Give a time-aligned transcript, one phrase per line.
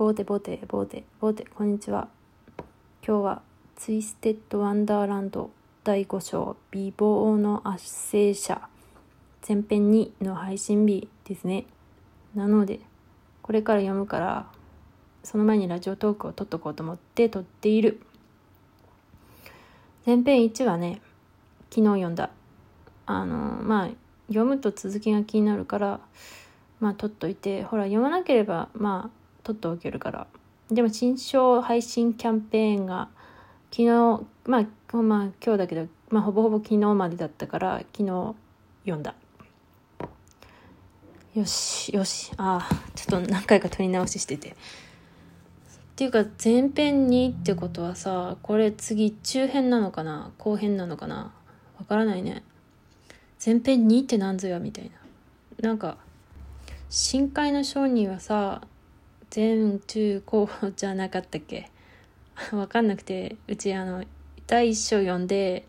[0.00, 2.08] ボーテボーテボーテボーテこんにちは。
[3.06, 3.42] 今日は
[3.76, 5.50] ツイステッドワンダーランド
[5.84, 8.62] 第5章美貌の圧政者
[9.46, 11.66] 前編2の配信日ですね。
[12.34, 12.80] なので
[13.42, 14.46] これから読むから
[15.22, 18.00] その前にラジオトークを撮っとこうと思って撮っている。
[20.06, 21.02] 前編1はね
[21.68, 22.30] 昨日読んだ。
[23.04, 23.88] あのまあ
[24.28, 26.00] 読むと続きが気になるから
[26.80, 30.26] まあ撮っといてほら読まなければまあ取っておけるから。
[30.70, 33.08] でも新章配信キャンペーンが
[33.70, 33.86] 昨日、
[34.44, 38.34] まあ、まあ今日だけど、まあほぼほぼ昨日までだったから昨日
[38.84, 39.14] 読んだ。
[41.34, 42.32] よし、よし。
[42.36, 44.50] ああ、ちょっと何回か撮り直ししてて。
[44.50, 44.54] っ
[45.94, 51.32] ていうか前編にってことはさ、これ次中編なのかな後編なのかな
[51.78, 52.42] わからないね。
[53.44, 54.90] 前編2って何ぞやみたい
[55.60, 55.68] な。
[55.68, 55.98] なんか、
[56.88, 58.62] 深海の商人はさ、
[59.30, 61.70] 全中高じゃなかったっけ？
[62.52, 64.04] わかんなくてうちあの
[64.46, 65.66] 第1章読んで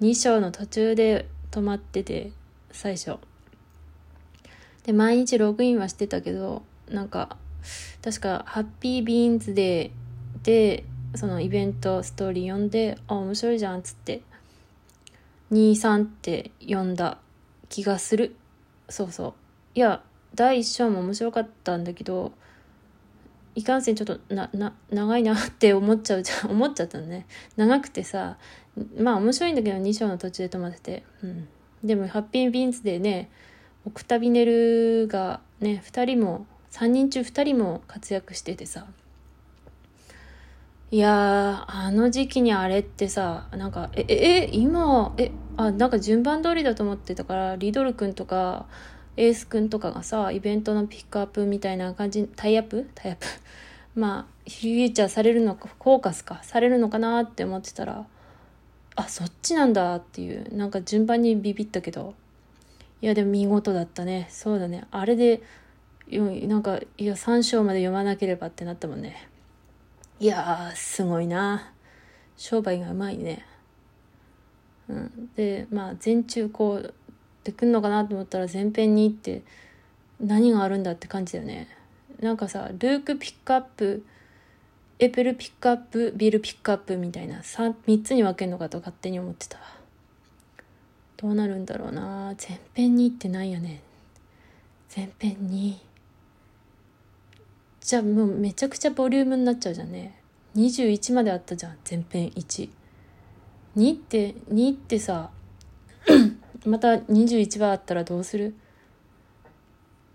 [0.00, 2.32] 2章の途中で止まってて
[2.70, 3.16] 最初。
[4.84, 7.36] で毎日ログインはしてたけどなんか
[8.02, 14.22] 確かハッピービーンズデーでそのイベントストーリー読んであ面白いじゃんっつって
[15.52, 17.18] 23って読んだ
[17.68, 18.34] 気がする。
[18.88, 19.34] そうそう。
[19.74, 20.02] いや
[20.34, 22.32] 第1章も面白かったんだけど
[23.54, 27.26] いかんせんちょっとな、な、長いなって思っちゃうじゃん、 思っちゃったのね。
[27.56, 28.38] 長くてさ、
[28.96, 31.02] まあ面白いんだけど2章の途中で止まってて。
[31.22, 31.48] うん。
[31.84, 33.30] でも、ハッピービーンズでね、
[33.84, 38.86] オクタビネルがね、2人も、3人中2人も活躍しててさ。
[40.90, 48.66] いや、あの時期にあれってさ、なんか、え、え、今、え、あ、なんか順番通りだと思ってたから、リドル君とか、
[49.16, 52.88] エースくんとかがさイベントのピックアップみたいな感じタイアップ？
[52.94, 53.26] タイアップ？
[54.00, 58.06] まあフィーチャーされるのかフォーカスかされるのかなって思ってたら
[58.96, 62.14] あそっちなんだっていうなんか順番にビビったけど
[63.02, 64.28] いやでも見事だったね。
[64.30, 64.84] そうだね。
[64.92, 65.42] あれで
[66.08, 69.28] なんかいや3章まで読まなければってなったもんね。
[70.20, 71.72] いやすごいな。
[72.36, 73.44] 商売がうまいね。
[74.88, 75.30] うん。
[75.34, 76.94] でまあ全中こう
[77.42, 79.42] ってくんのかなと思ったら前編にって
[80.20, 81.68] 何があるんだって感じだよね。
[82.20, 84.04] なんかさルークピックアップ
[85.00, 89.58] エペルピックアップビルピックアップみたいな 3, 3つに分けるのかと勝手に思ってた。
[91.16, 92.34] どうなるんだろうな。
[92.48, 93.82] 前編にってなんやね。
[94.94, 95.80] 前編に。
[97.80, 100.22] じゃあもうめちゃくちゃボリュームになっちゃうじゃんね。
[100.54, 102.68] 21まであったじゃん前編12
[103.94, 105.30] って2ってさ
[106.64, 108.54] また21話あったらどうする？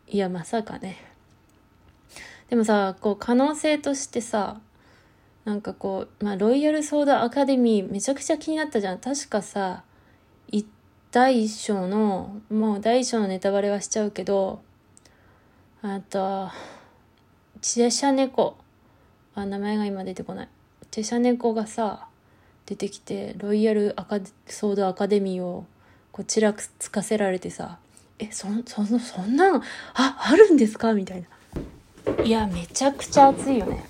[0.08, 0.98] いや、まさかね。
[2.50, 4.62] でもさ、こう、可能性としてさ、
[5.44, 9.00] なんかこう、まあ、ロイヤルソーダアカデミーめちゃくちゃ気になったじゃん。
[9.00, 9.84] 確かさ、
[11.10, 14.62] 第一章の、もう第一章のネタバレはしちゃうけど、
[15.82, 16.50] あと、
[17.62, 18.58] チェシャ猫。
[19.36, 20.50] あ、名前が今出てこない。
[20.92, 22.08] チェシャ猫がさ、
[22.66, 25.66] 出てきて、ロイヤルアカソードアカデミーを
[26.18, 27.78] こちらつかせられてさ、
[28.18, 29.62] え、そ、そ、そんなの、
[29.94, 30.94] あ、あるんですか？
[30.94, 31.24] みたい
[32.18, 32.24] な。
[32.24, 33.86] いや、めちゃくちゃ暑いよね。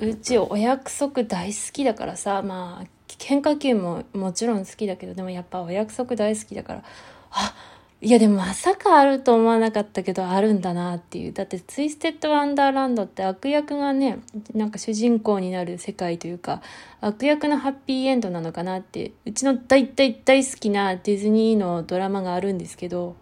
[0.00, 6.82] うちお約束大好きだからさ、まあ、喧嘩球ももちろん好きだけど、でもやっぱお約束大好きだから、
[7.30, 7.54] あ、
[8.00, 11.32] いやでもまさかあると思わなかったけどあるんだなっていう。
[11.32, 14.20] だってツイステッドワンダーランドって悪役がね、
[14.54, 16.62] なんか主人公になる世界というか、
[17.00, 23.16] 悪役のハッピーエンドなのかなって、うちの大大大好きなディズニーのドラマがあるんですけど、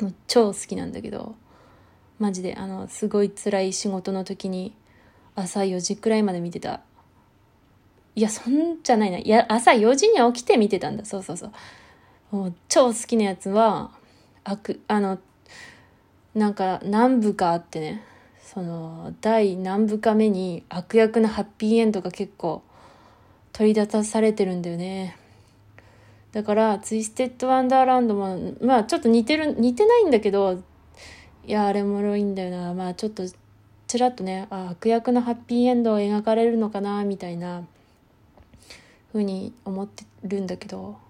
[0.00, 1.34] もう超好きなんだけど、
[2.18, 4.74] マジであの、すごい辛い仕事の時に
[5.34, 6.80] 朝4時くらいまで見てた。
[8.14, 9.18] いや、そんじゃないな。
[9.18, 11.04] いや、朝4時に起きて見てたんだ。
[11.04, 11.52] そうそうそう。
[12.30, 13.90] もう超好きなやつは、
[14.44, 15.18] 悪、あの、
[16.34, 18.02] なんか何部かあってね、
[18.42, 22.62] その、第何部か目に悪役のハッピーエンドが結構
[23.52, 25.16] 取り立たされてるんだよね。
[26.32, 30.62] だから、ツイステッドワンダーランドも、まあちょっと似てる、似てないんだけど、
[31.46, 32.74] いや、あれもろいんだよな。
[32.74, 33.22] まあちょっと、
[33.86, 37.64] ちらっとね、あ悪役のハッピーエンドを描かれるのかな、みたいな、
[39.12, 41.05] ふうに思ってるんだけど、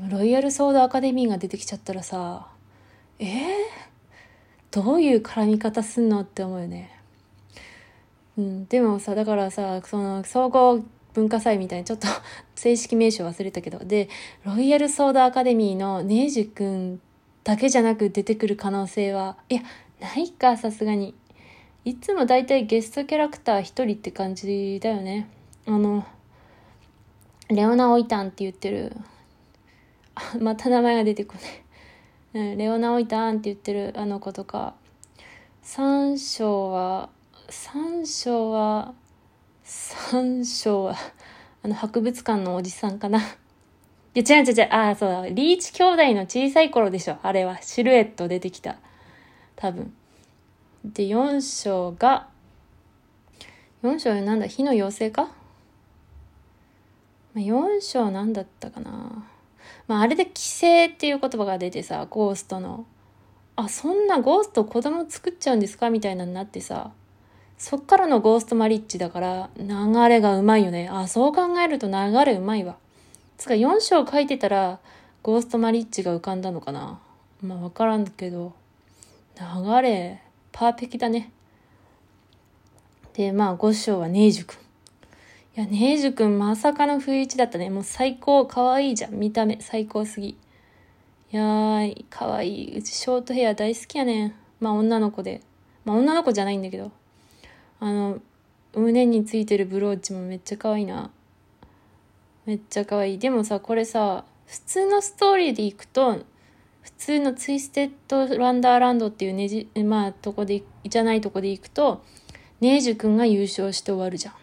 [0.00, 2.48] でもロイヤルソードアカデミーが出てきちゃったらさ
[3.18, 3.28] えー、
[4.70, 6.90] どういう絡み方すんのって思うよね。
[8.38, 10.82] うん、でもさだからさその総合
[11.12, 12.06] 文化祭みたいにちょっと
[12.56, 14.08] 正式名称忘れたけどで
[14.44, 17.00] ロイヤルソードアカデミーのネイジ君
[17.44, 19.62] だけじゃなく出てくる可能性はいや
[20.00, 21.14] ないかさすがに
[21.84, 25.28] いつも大体ゲストキャラクター一人って感じだよね。
[25.66, 26.04] あの、
[27.48, 28.94] レオナ・オイタンって言ってる、
[30.40, 31.34] また名前が出てこ
[32.34, 32.50] ない。
[32.52, 34.74] うん、レオナ・オイタンって言ってるあの子とか、
[35.62, 37.10] 三章は、
[37.48, 38.94] 三章は、
[39.64, 40.96] 三章は、
[41.62, 43.20] あの博物館のおじさんかな。
[44.14, 47.60] いや、違う違う違う、ああ、そうだ、リーチ兄弟の小さい頃でしょ、あれは。
[47.62, 48.76] シルエット出てきた。
[49.56, 49.92] 多分。
[50.84, 52.28] で、4章が、
[53.82, 55.30] 4章なんだ、火の妖精か、
[57.34, 59.24] ?4 章なんだったかな
[59.88, 62.86] まあ、あれで規制っていう言葉が出てさ、ゴーストの。
[63.56, 66.92] あ、そんなゴースト子供作っちゃうんですかみたいなになってさ、
[67.58, 70.88] そっからのゴーストマリッジだから、流れがうまいよね。
[70.90, 72.76] あ、そう考えると流れうまいわ。
[73.36, 74.80] つか4章書いてたら、
[75.22, 76.98] ゴーストマリッジが浮かんだのかな
[77.42, 78.54] まあわからんけど、
[79.38, 80.22] 流れ、
[80.52, 81.30] パーフェクトだね。
[83.14, 84.58] で、まあ、五章はネイジュ君。
[85.56, 87.70] いや、ネイジュ君まさかの不意打ちだったね。
[87.70, 89.14] もう最高、可愛いじゃん。
[89.14, 90.28] 見た目、最高すぎ。
[90.28, 90.36] い
[91.32, 92.78] やー、可愛い。
[92.78, 94.34] うちショートヘア大好きやねん。
[94.60, 95.40] まあ、女の子で。
[95.84, 96.92] まあ、女の子じゃないんだけど。
[97.80, 98.20] あの、
[98.76, 101.10] 胸についてるブローチもめっちゃ可愛いな。
[102.46, 103.18] めっちゃ可愛い。
[103.18, 106.20] でもさ、これさ、普通のストーリーでいくと、
[106.82, 112.04] 普通のツイステッド・ワンダーランドっていうねじ、まあ、とこで、じゃないとこで行くと、
[112.60, 114.39] ネージュ君が優勝して終わるじゃん。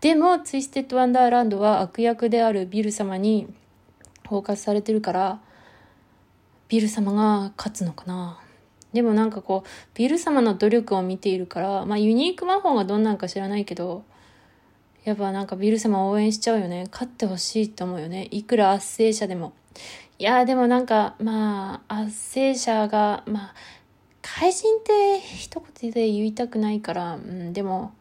[0.00, 3.52] でも、ツイステッド・ワンダーランドは悪役であるヴィル様に
[4.26, 5.40] フォーカスされてるから、
[6.68, 8.38] ヴィル様が勝つのかな。
[8.92, 14.04] でもなんかこう、ヴィル様の努力を見ているから、まあユニーク魔法がどんなんか知らないけど、
[15.04, 16.86] やっぱなんかビル様応援しちゃうよね。
[16.92, 18.28] 勝ってほしいって思うよね。
[18.30, 19.52] いくら圧政者でも。
[20.18, 23.54] いやでもなんか、まあ、圧政者が、まあ、
[24.20, 27.92] 怪人って一言で言いたくないから、うん、でも、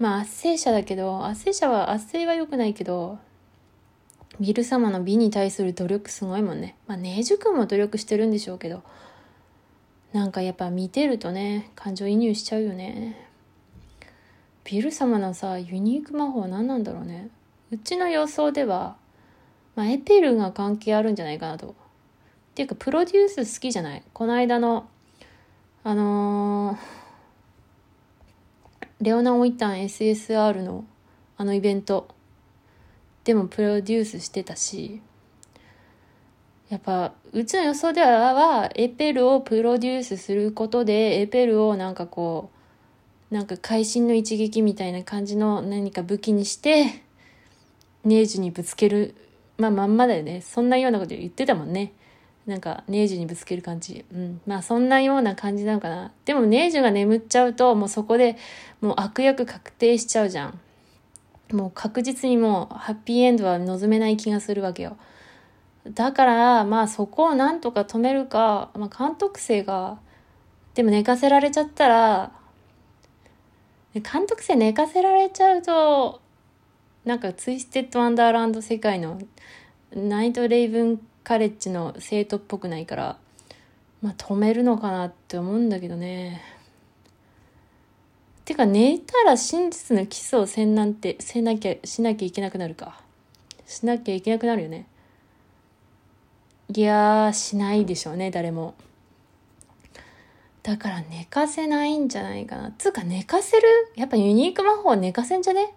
[0.00, 3.18] まあ、圧政者だけど、圧政者は、圧政は良くないけど、
[4.40, 6.74] ビル様の美に対する努力すごいもんね。
[6.86, 8.82] まあ、ネージュ君も努力してるんでしょうけど、
[10.14, 13.28] なんかやっぱ見てるとね、感情移入しちゃうよね。
[14.64, 17.28] ビル様のさ、ユニーク魔法何なんだろうね。
[17.70, 18.96] うちの予想では、
[19.76, 21.68] まあ、エペルが関係あるんじゃないかなと。
[21.68, 21.74] っ
[22.54, 24.02] ていうか、プロデュース好きじゃない？
[24.14, 24.88] この間の、
[25.84, 26.99] あのー、
[29.00, 30.84] レオナ・オイタン SSR の
[31.36, 32.08] あのイベント
[33.24, 35.00] でもプロデュースしてたし、
[36.68, 42.50] やっぱ、うちの予想では、エペルをプロデュースすることで、エペルをなんかこ
[43.30, 47.02] う、なんか会心の一撃みたいな感じの何か武器にして、
[48.04, 49.14] ネージュにぶつける
[49.56, 50.40] まあまんまだよね。
[50.42, 51.92] そんなようなこと言ってたもんね。
[52.50, 54.04] なんか、ネージュにぶつける感じ。
[54.12, 54.40] うん。
[54.46, 56.12] まあ、そんなような感じなのかな。
[56.24, 58.36] でも、ネージュが眠っちゃうと、もうそこで
[58.80, 60.60] もう悪役確定しちゃうじゃん。
[61.52, 64.96] もう確実にもう、ハッピーエンドは望めない気がするわけよ。
[65.88, 69.98] だから、まあ、そこをなんとか止めるか、まあ、監督生が、
[70.74, 72.32] でも寝かせられちゃったら、
[73.94, 76.20] 監督生寝かせられちゃうと、
[77.04, 79.18] なんかツイステッド・ワンダーランド世界の
[79.92, 83.18] ナイト・レイブン・カレッジの生徒っぽくないから、
[84.02, 86.42] まあ止めるのかなって思うんだけどね。
[88.44, 93.00] てか寝たら真実のキスをせんなんて、せなきゃ、しなきゃいけなくなるか。
[93.66, 94.86] しなきゃいけなくなるよね。
[96.74, 98.74] いやー、しないでしょうね、誰も。
[100.62, 102.72] だから寝かせないんじゃないかな。
[102.76, 103.68] つうか寝かせる？
[103.96, 105.72] やっぱユニーク魔法寝かせんじゃね？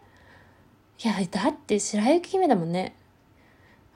[1.03, 2.95] いや、だって白雪姫だもんね。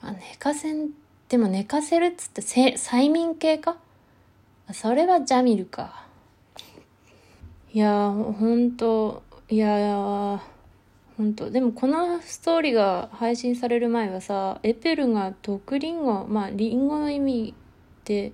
[0.01, 0.91] あ、寝かせん、
[1.29, 3.77] でも寝かせるっつって催眠系か？
[4.71, 6.05] それはジャミルか。
[7.73, 10.41] いやほんと、いや
[11.17, 11.51] ほんと。
[11.51, 17.53] でもこのストーリーが配信される前はさ、エペルが毒リンゴ、まあリンゴの意味
[18.05, 18.31] で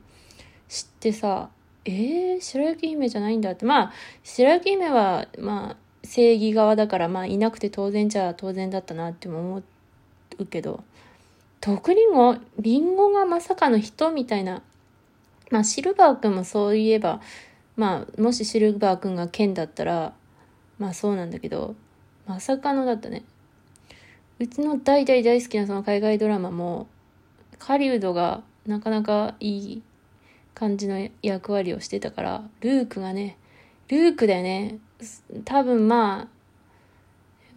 [0.69, 1.49] 知ってさ、
[1.85, 3.65] えー、白雪姫じゃないんだって。
[3.65, 9.63] まあ、白雪姫は、まあ、正義側だから、まあ、いなくて当然じゃ当然だったなっても思
[10.39, 10.83] うけど、
[11.65, 14.61] 毒リンゴ、リンゴがまさかの人みたいな。
[15.49, 17.21] まあ、シルバー君もそういえば、
[17.77, 20.13] まあ、もしシルバー君が剣だったら、
[20.77, 21.75] まあそうなんだけど、
[22.27, 23.23] まさかのだったね。
[24.39, 26.87] うちの大大大好きなその海外ドラマも、
[27.59, 29.83] 狩人がなかなかいい
[30.53, 33.37] 感じの役割をしてたから、ルークがね、
[33.87, 34.79] ルークだよね。
[35.45, 36.27] 多分ま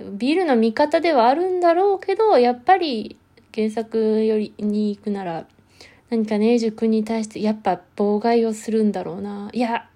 [0.00, 3.18] あ、ビルの味方ではあるんだろうけど、やっぱり
[3.56, 5.46] 原作よりに行くなら、
[6.10, 9.48] 何かネージュ君に対してやっぱ妨害をするんだろうな。
[9.54, 9.88] いや、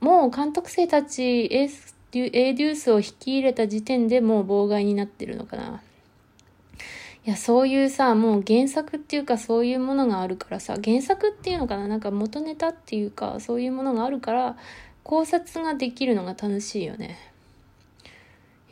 [0.00, 5.82] もう監督生たちエースエーデュースを引き入れた時点でもう妨害になってるのかな。
[7.26, 14.56] いや、そういうさ、もう原作っていうかそういうものがあるからさ、原作っていうのかななんか元ネタっていうか、そういうものがあるから、
[15.02, 17.18] 考察ができるのが楽しいよね。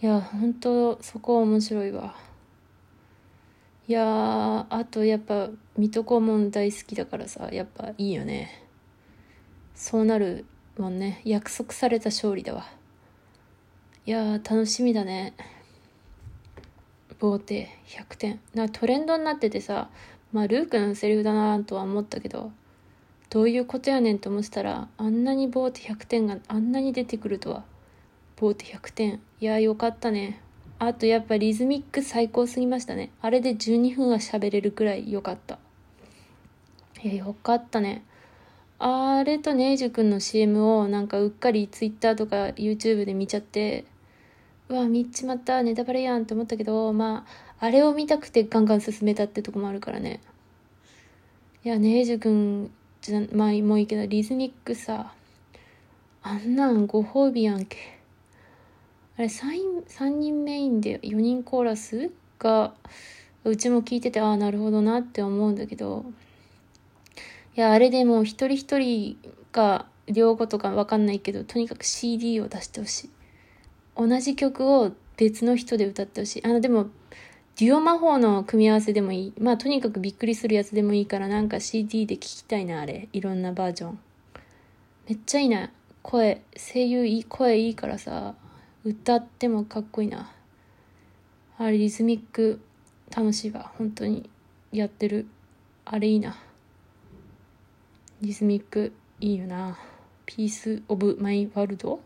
[0.02, 2.14] いや、本当そこは面白いわ。
[3.92, 8.64] いやあとやっぱ、水戸黄門大好きだからさ、やっぱいいよね。
[9.74, 10.46] そうなる
[10.78, 11.20] もんね。
[11.26, 12.64] 約束された勝利だわ。
[14.06, 15.34] いや楽しみだね。
[17.18, 19.90] ボーテ100点なトレンドになっててさ
[20.32, 22.50] まあルークのセリフだなとは思ったけど
[23.28, 27.64] どういうことやねんと思ってたらあんなにボーテ100点があんなに出てくるとは
[28.36, 30.41] ボーテ100点いやよかったね
[30.84, 35.58] あとやっぱリズミック最高すぎましたねあれで12分は喋れるくらいよかった
[37.02, 38.04] いやよかったね
[38.78, 43.84] あれとネイジュ君の CM をなんかうっかり Twitter とか YouTube で見ちゃって
[44.72, 47.26] うわ、見っちまった、ネタバレやんって思ったけど、ま
[47.60, 50.20] あ、あれを見たくてガンガン進めたってとこもあるからね。
[51.62, 52.70] いや、ネイジュ君
[53.02, 55.12] じゃ、まあ、もういいけど、リズミックさ、
[56.22, 58.01] あんなんご褒美やんけ。
[59.22, 62.10] あれ3、3人メインで4人コーラス
[62.40, 62.74] が、
[63.44, 66.04] うちも聞いてて、ああ、なるほどなって思うんだけど、
[67.54, 69.16] いや、あれでもう一人一人
[69.52, 73.10] が両語とかわかんないけど、とにかく CD を出してほしい。
[73.96, 76.44] 同じ曲を別の人で歌ってほしい。
[76.44, 76.88] あの、でも、
[77.60, 79.32] デュオ魔法の組み合わせでもいい。
[79.38, 83.08] まあ、とにかくびっくりするやつでもいいから、なんか CD で聴きたいな、あれ。
[83.12, 83.98] いろんなバージョン。
[85.08, 85.70] めっちゃいいな。
[86.02, 88.34] 声、声優いい、声いいからさ、
[88.84, 90.32] 歌ってもかっこいいな。
[91.56, 92.60] あれ、リズミック、
[93.16, 93.70] 楽しいわ。
[93.78, 94.28] 本当に、
[94.72, 95.26] やってる。
[95.84, 96.36] あれいいな。
[98.20, 99.78] リズミック、いいよな。
[100.26, 102.00] ピース・オブ・マイ・ワールド